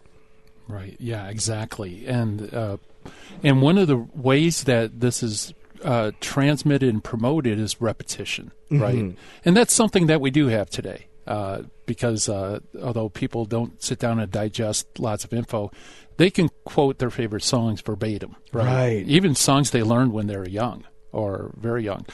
[0.68, 0.96] Right.
[0.98, 1.28] Yeah.
[1.28, 2.06] Exactly.
[2.06, 2.76] And uh,
[3.42, 5.52] and one of the ways that this is
[5.84, 8.94] uh, transmitted and promoted is repetition, right?
[8.94, 9.18] Mm-hmm.
[9.44, 11.06] And that's something that we do have today.
[11.26, 15.70] uh, because uh, although people don't sit down and digest lots of info,
[16.16, 18.36] they can quote their favorite songs verbatim.
[18.52, 18.64] Right.
[18.64, 19.04] Right.
[19.06, 22.06] Even songs they learned when they were young or very young.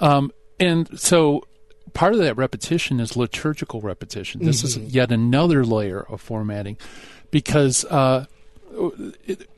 [0.00, 1.44] Um, and so
[1.92, 4.44] part of that repetition is liturgical repetition.
[4.44, 6.76] This is yet another layer of formatting
[7.30, 8.26] because uh,
[9.26, 9.48] it,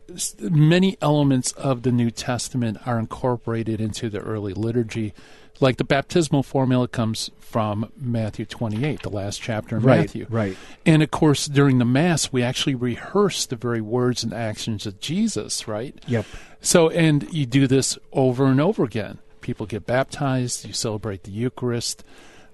[0.41, 5.15] many elements of the New Testament are incorporated into the early liturgy.
[5.63, 10.27] Like the baptismal formula comes from Matthew 28, the last chapter in Right, Matthew.
[10.29, 10.57] right.
[10.85, 14.99] And of course, during the Mass, we actually rehearse the very words and actions of
[14.99, 15.95] Jesus, right?
[16.09, 16.27] Yep.
[16.61, 19.19] So, and you do this over and over again.
[19.41, 22.03] People get baptized, you celebrate the Eucharist.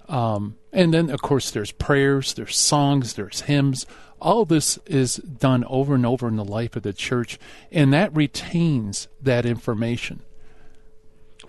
[0.07, 3.87] Um, and then, of course, there's prayers, there's songs, there's hymns.
[4.21, 7.39] All this is done over and over in the life of the church,
[7.71, 10.21] and that retains that information.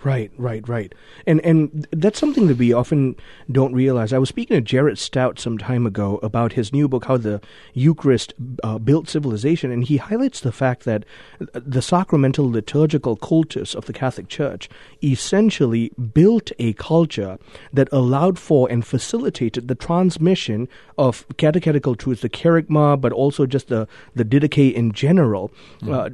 [0.03, 0.95] Right, right, right.
[1.27, 3.17] And and that's something that we often
[3.53, 4.13] don't realize.
[4.13, 7.41] I was speaking to Jared Staudt some time ago about his new book, How the
[7.75, 8.33] Eucharist
[8.65, 11.05] uh, Built Civilization, and he highlights the fact that
[11.53, 14.71] the sacramental liturgical cultus of the Catholic Church
[15.03, 17.39] essentially built a culture
[17.73, 23.69] that allowed for and facilitated the transmission of catechetical truths, the kerygma, but also just
[23.69, 25.51] the, the didache in general,
[25.91, 26.09] uh,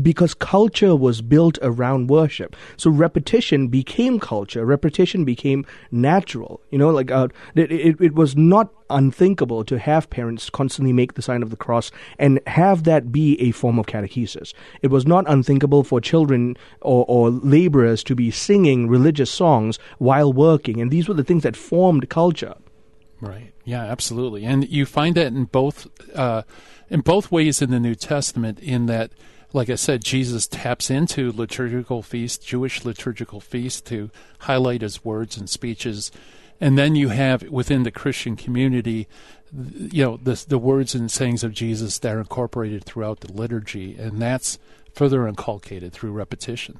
[0.00, 2.54] because culture was built around worship.
[2.76, 4.66] So repetition became culture.
[4.66, 6.60] Repetition became natural.
[6.70, 11.14] You know, like uh, it, it, it was not unthinkable to have parents constantly make
[11.14, 14.52] the sign of the cross and have that be a form of catechesis.
[14.82, 20.30] It was not unthinkable for children or, or laborers to be singing religious songs while
[20.30, 22.54] working, and these were the things that formed culture.
[23.18, 23.54] Right.
[23.64, 24.44] Yeah, absolutely.
[24.44, 26.42] And you find that in both uh,
[26.90, 28.60] in both ways in the New Testament.
[28.60, 29.10] In that,
[29.56, 35.38] like I said, Jesus taps into liturgical feasts, Jewish liturgical feasts, to highlight his words
[35.38, 36.12] and speeches.
[36.60, 39.08] And then you have within the Christian community,
[39.52, 43.96] you know, the the words and sayings of Jesus that are incorporated throughout the liturgy,
[43.96, 44.58] and that's
[44.92, 46.78] further inculcated through repetition.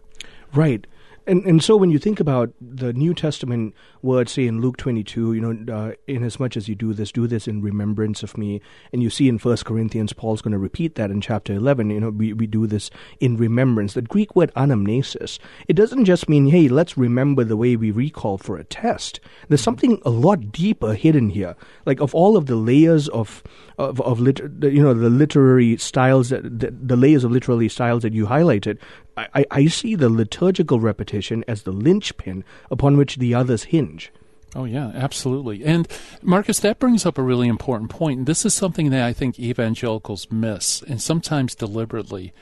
[0.55, 0.87] Right.
[1.27, 5.33] And and so when you think about the New Testament words, say in Luke 22,
[5.33, 8.39] you know, uh, in as much as you do this, do this in remembrance of
[8.39, 8.61] me.
[8.93, 11.91] And you see in First Corinthians, Paul's going to repeat that in chapter 11.
[11.91, 13.95] You know, we, we do this in remembrance.
[13.95, 18.39] The Greek word anamnesis, it doesn't just mean, hey, let's remember the way we recall
[18.39, 19.19] for a test.
[19.49, 21.57] There's something a lot deeper hidden here.
[21.85, 23.43] Like of all of the layers of
[23.79, 28.03] of, of lit- you know the literary styles that the, the layers of literary styles
[28.03, 28.79] that you highlighted,
[29.17, 34.13] I, I- see the liturgical repetition as the linchpin upon which the others hinge.
[34.55, 35.65] Oh, yeah, absolutely.
[35.65, 35.87] And
[36.23, 38.19] Marcus, that brings up a really important point.
[38.19, 42.33] And this is something that I think evangelicals miss, and sometimes deliberately,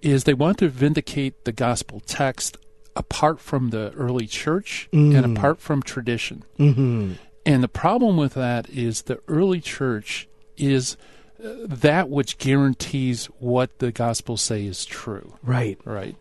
[0.00, 2.56] is they want to vindicate the gospel text
[2.96, 6.44] apart from the early church and apart from tradition.
[6.58, 7.12] Mm-hmm.
[7.44, 10.96] And the problem with that is the early church is
[11.42, 15.78] that which guarantees what the gospels say is true Right.
[15.84, 16.16] right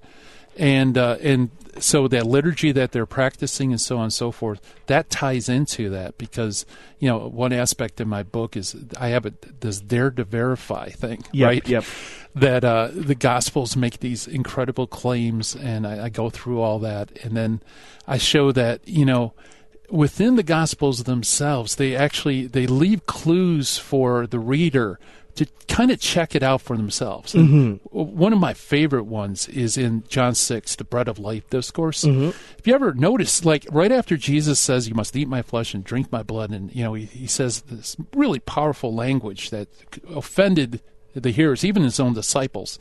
[0.58, 4.60] and uh, and so that liturgy that they're practicing and so on and so forth
[4.88, 6.66] that ties into that because
[7.00, 10.90] you know one aspect of my book is i have a this dare to verify
[10.90, 11.84] thing Yep, right yep.
[12.36, 17.12] that uh, the gospels make these incredible claims and I, I go through all that
[17.24, 17.62] and then
[18.08, 19.34] i show that you know
[19.92, 25.00] within the gospels themselves they actually they leave clues for the reader
[25.40, 27.34] to kind of check it out for themselves.
[27.34, 27.98] And mm-hmm.
[27.98, 32.04] one of my favorite ones is in john 6 the bread of life discourse.
[32.04, 32.38] Mm-hmm.
[32.58, 35.82] If you ever notice like right after jesus says you must eat my flesh and
[35.82, 39.70] drink my blood and you know he, he says this really powerful language that
[40.14, 40.82] offended
[41.14, 42.78] the hearers even his own disciples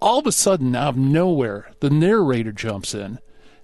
[0.00, 3.18] all of a sudden out of nowhere the narrator jumps in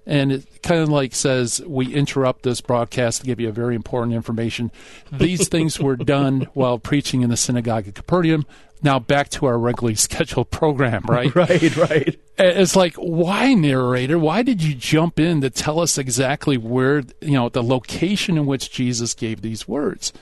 [0.06, 3.74] and it kind of like says we interrupt this broadcast to give you a very
[3.74, 4.70] important information.
[5.12, 8.46] These things were done while preaching in the synagogue at capernaum.
[8.82, 11.32] Now back to our regularly scheduled program right?
[11.34, 12.20] Right, right.
[12.38, 14.18] it's like why narrator?
[14.18, 18.46] Why did you jump in to tell us exactly where you know the location in
[18.46, 20.12] which jesus gave these words?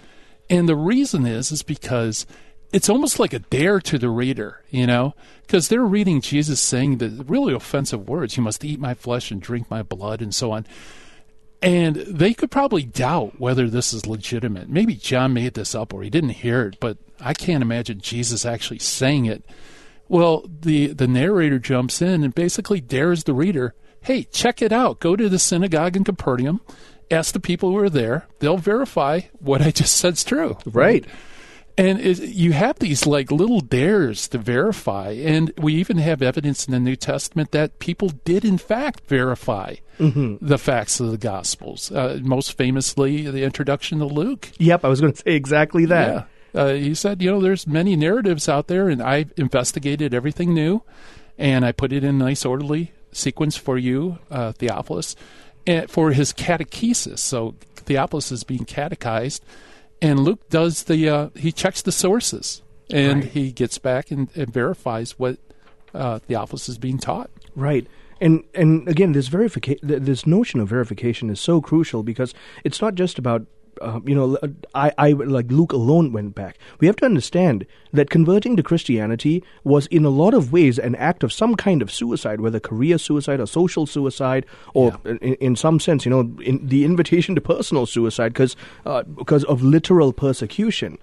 [0.51, 2.27] And the reason is is because
[2.73, 6.99] it's almost like a dare to the reader, you know, because they're reading Jesus saying
[6.99, 10.53] the really offensive words, you must eat my flesh and drink my blood and so
[10.53, 10.67] on.
[11.63, 14.69] And they could probably doubt whether this is legitimate.
[14.71, 18.47] Maybe John made this up or he didn't hear it, but I can't imagine Jesus
[18.47, 19.45] actually saying it.
[20.09, 25.01] Well, the, the narrator jumps in and basically dares the reader, hey, check it out.
[25.01, 26.61] Go to the synagogue in Capernaum,
[27.11, 28.27] ask the people who are there.
[28.39, 30.57] They'll verify what I just said's true.
[30.65, 31.05] Right.
[31.81, 36.67] And it, you have these like little dares to verify, and we even have evidence
[36.67, 40.37] in the New Testament that people did in fact verify Mm-hmm.
[40.41, 41.93] the facts of the Gospels.
[41.93, 44.49] Uh, most famously, the introduction to Luke.
[44.57, 46.27] Yep, I was going to say exactly that.
[46.55, 46.61] Yeah.
[46.63, 50.83] Uh, he said, you know, there's many narratives out there, and I investigated everything new,
[51.37, 55.17] and I put it in a nice orderly sequence for you, uh, Theophilus,
[55.67, 57.19] and for his catechesis.
[57.19, 59.45] So Theophilus is being catechized,
[60.03, 63.33] and Luke does the uh, he checks the sources, and Right.
[63.33, 65.39] he gets back and, and verifies what
[65.95, 67.31] uh, Theophilus is being taught.
[67.55, 67.87] Right.
[68.21, 72.35] And and again, this verification, this notion of verification is so crucial because
[72.65, 73.47] it's not just about.
[73.81, 74.37] Uh, you know,
[74.75, 76.59] I, I like Luke alone went back.
[76.81, 80.95] We have to understand that converting to Christianity was, in a lot of ways, an
[80.97, 85.57] act of some kind of suicide, whether career suicide or social suicide, or in, in
[85.57, 90.13] some sense, you know, in the invitation to personal suicide because uh, because of literal
[90.13, 90.99] persecution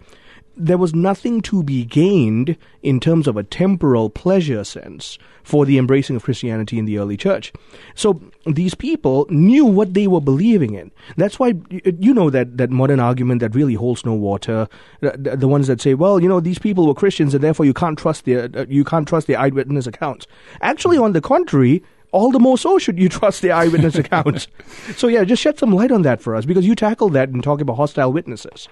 [0.58, 5.78] there was nothing to be gained in terms of a temporal pleasure sense for the
[5.78, 7.54] embracing of Christianity in the early church.
[7.96, 10.92] So these people knew what they were believing in.
[11.16, 14.68] That's why you know that, that modern argument that really holds no water.
[15.02, 17.74] The, the- ones that say, well, you know, these people were Christians and therefore you
[17.74, 20.28] can't trust their uh, you can't trust their eyewitness accounts.
[20.62, 21.84] Actually, on the contrary.
[22.14, 24.48] All the more so should you trust the eyewitness accounts.
[24.96, 27.44] So yeah, just shed some light on that for us because you tackled that and
[27.44, 28.70] talking about hostile witnesses.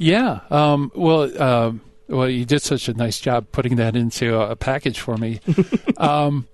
[0.00, 0.40] Yeah.
[0.50, 4.56] Um, well, um well, you did such a nice job putting that into a, a
[4.56, 5.40] package for me.
[5.96, 6.48] um,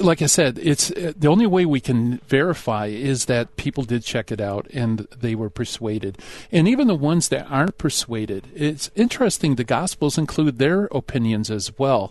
[0.00, 4.02] like I said, it's uh, the only way we can verify is that people did
[4.02, 6.18] check it out and they were persuaded.
[6.50, 9.54] And even the ones that aren't persuaded, it's interesting.
[9.54, 12.08] The Gospels include their opinions as well.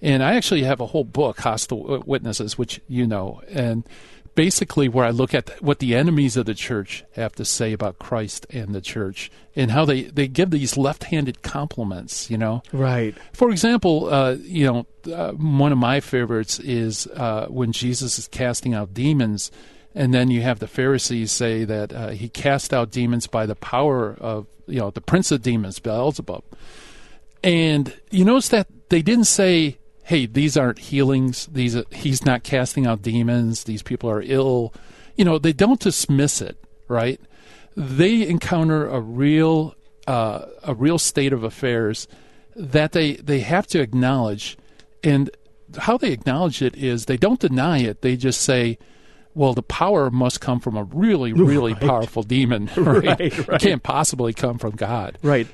[0.00, 3.86] And I actually have a whole book, Hostile Witnesses, which you know, and
[4.34, 7.98] basically where I look at what the enemies of the church have to say about
[7.98, 12.62] Christ and the church and how they, they give these left-handed compliments, you know.
[12.72, 13.14] Right.
[13.32, 18.28] For example, uh, you know, uh, one of my favorites is uh, when Jesus is
[18.28, 19.50] casting out demons,
[19.94, 23.54] and then you have the Pharisees say that uh, he cast out demons by the
[23.54, 26.42] power of, you know, the prince of demons, Beelzebub.
[27.44, 31.46] And you notice that they didn't say, "Hey, these aren't healings.
[31.46, 33.64] These he's not casting out demons.
[33.64, 34.72] These people are ill."
[35.16, 36.56] You know, they don't dismiss it,
[36.88, 37.20] right?
[37.76, 39.74] They encounter a real
[40.06, 42.06] uh, a real state of affairs
[42.56, 44.56] that they they have to acknowledge,
[45.02, 45.30] and
[45.78, 48.02] how they acknowledge it is they don't deny it.
[48.02, 48.78] They just say.
[49.36, 51.82] Well, the power must come from a really, really Right.
[51.82, 52.70] powerful demon.
[52.76, 53.04] Right?
[53.04, 55.18] Right, It can't possibly come from God.
[55.24, 55.48] Right.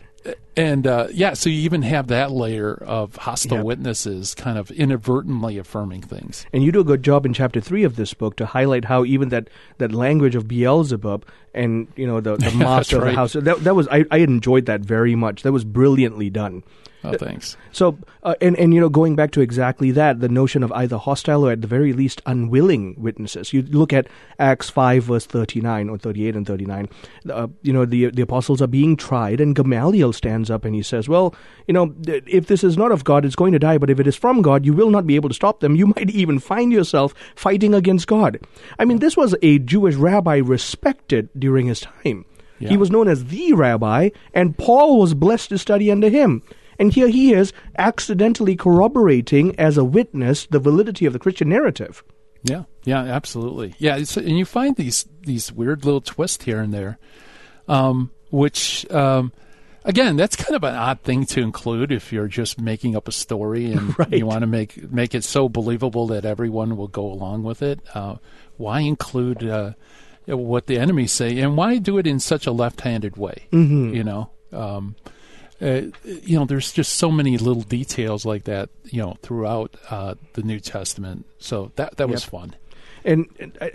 [0.56, 3.64] And uh, yeah, so you even have that layer of hostile Yep.
[3.66, 6.44] witnesses kind of inadvertently affirming things.
[6.52, 9.04] And you do a good job in chapter three of this book to highlight how
[9.04, 9.48] even that,
[9.78, 13.74] that language of Beelzebub and you know the, the master of the house that that
[13.74, 15.42] was I, I enjoyed that very much.
[15.42, 16.62] That was brilliantly done.
[17.02, 17.56] Oh, thanks.
[17.72, 20.98] So uh, and and you know going back to exactly that the notion of either
[20.98, 23.52] hostile or at the very least unwilling witnesses.
[23.52, 26.88] You look at Acts five verse thirty nine or thirty eight and thirty nine.
[27.28, 30.82] Uh, you know the the apostles are being tried and Gamaliel stands up and he
[30.82, 31.34] says, "Well,
[31.66, 33.78] you know if this is not of God, it's going to die.
[33.78, 35.76] But if it is from God, you will not be able to stop them.
[35.76, 38.40] You might even find yourself fighting against God."
[38.78, 42.26] I mean, this was a Jewish rabbi respected during his time.
[42.58, 42.68] Yeah.
[42.68, 46.42] He was known as the rabbi, and Paul was blessed to study under him.
[46.80, 52.02] And here he is accidentally corroborating as a witness the validity of the Christian narrative.
[52.42, 53.74] Yeah, yeah, absolutely.
[53.78, 56.98] Yeah, it's, and you find these these weird little twists here and there,
[57.68, 59.30] um, which um,
[59.84, 63.12] again, that's kind of an odd thing to include if you're just making up a
[63.12, 64.12] story and Right.
[64.14, 67.80] you want to make make it so believable that everyone will go along with it.
[67.94, 68.16] Uh,
[68.56, 69.72] why include uh,
[70.26, 73.48] what the enemies say, and why do it in such a left-handed way?
[73.52, 73.94] Mm-hmm.
[73.94, 74.30] You know.
[74.52, 74.96] Um,
[75.62, 80.14] uh, you know, there's just so many little details like that, you know, throughout uh,
[80.34, 81.26] the New Testament.
[81.38, 82.30] So that that was Yep.
[82.30, 82.56] fun.
[83.04, 83.26] And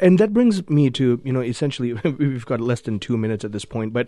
[0.01, 3.51] and that brings me to you know essentially we've got less than two minutes at
[3.51, 4.07] this point, but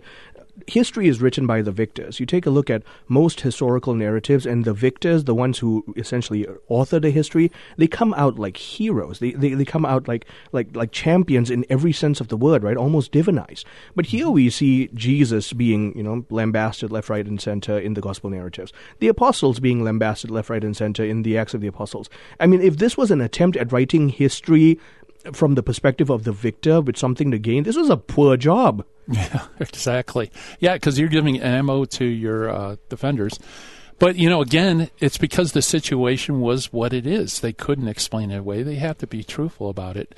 [0.66, 2.18] history is written by the victors.
[2.18, 6.46] You take a look at most historical narratives, and the victors, the ones who essentially
[6.68, 9.18] author the history, they come out like heroes.
[9.18, 12.62] They, they they come out like like like champions in every sense of the word,
[12.62, 12.76] right?
[12.76, 13.64] Almost divinized.
[13.94, 18.00] But here we see Jesus being you know lambasted left, right, and center in the
[18.00, 18.72] gospel narratives.
[18.98, 22.08] The apostles being lambasted left, right, and center in the Acts of the Apostles.
[22.40, 24.78] I mean, if this was an attempt at writing history
[25.32, 28.84] from the perspective of the victor with something to gain, this was a poor job.
[29.08, 30.30] Yeah, exactly.
[30.60, 33.38] Yeah, because you're giving ammo to your uh, defenders.
[33.98, 37.40] But, you know, again, it's because the situation was what it is.
[37.40, 38.62] They couldn't explain it away.
[38.62, 40.14] They have to be truthful about it.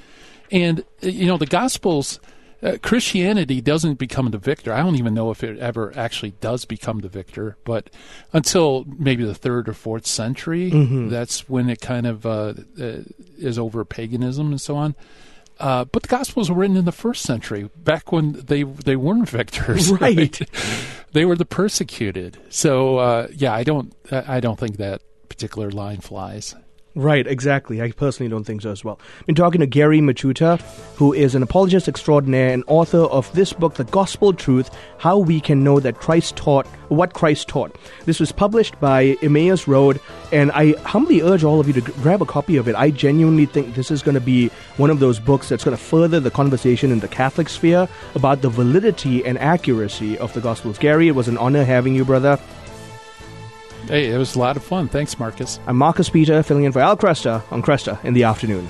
[0.50, 2.20] And, you know, the Gospels,
[2.62, 4.72] uh, Christianity doesn't become the victor.
[4.72, 7.88] I don't even know if it ever actually does become the victor, but
[8.32, 11.08] until maybe the third or fourth century, Mm-hmm.
[11.08, 12.98] that's when it kind of uh, uh,
[13.38, 14.94] is over paganism and so on.
[15.58, 19.28] Uh, but the Gospels were written in the first century, back when they they weren't
[19.40, 19.90] victors.
[20.00, 20.40] Right.
[21.12, 22.38] they were the persecuted.
[22.48, 26.54] So uh, yeah, I don't I don't think that particular line flies.
[26.97, 27.80] Right, exactly.
[27.80, 28.99] I personally don't think so as well.
[29.20, 30.61] I've been talking to Gary Michuta,
[30.97, 35.41] who is an apologist extraordinaire and author of this book, The Gospel Truth How We
[35.41, 37.76] Can Know That Christ Taught, What Christ Taught.
[38.07, 40.01] This was published by Emmaus Road,
[40.32, 42.74] and I humbly urge all of you to g- grab a copy of it.
[42.74, 45.82] I genuinely think this is going to be one of those books that's going to
[45.82, 50.76] further the conversation in the Catholic sphere about the validity and accuracy of the Gospels.
[50.76, 52.36] Gary, it was an honor having you, brother.
[53.91, 54.86] Hey, it was a lot of fun.
[54.86, 55.59] Thanks, Marcus.
[55.66, 58.68] I'm Marcus Peter, filling in for Al Kresta on Kresta in the afternoon.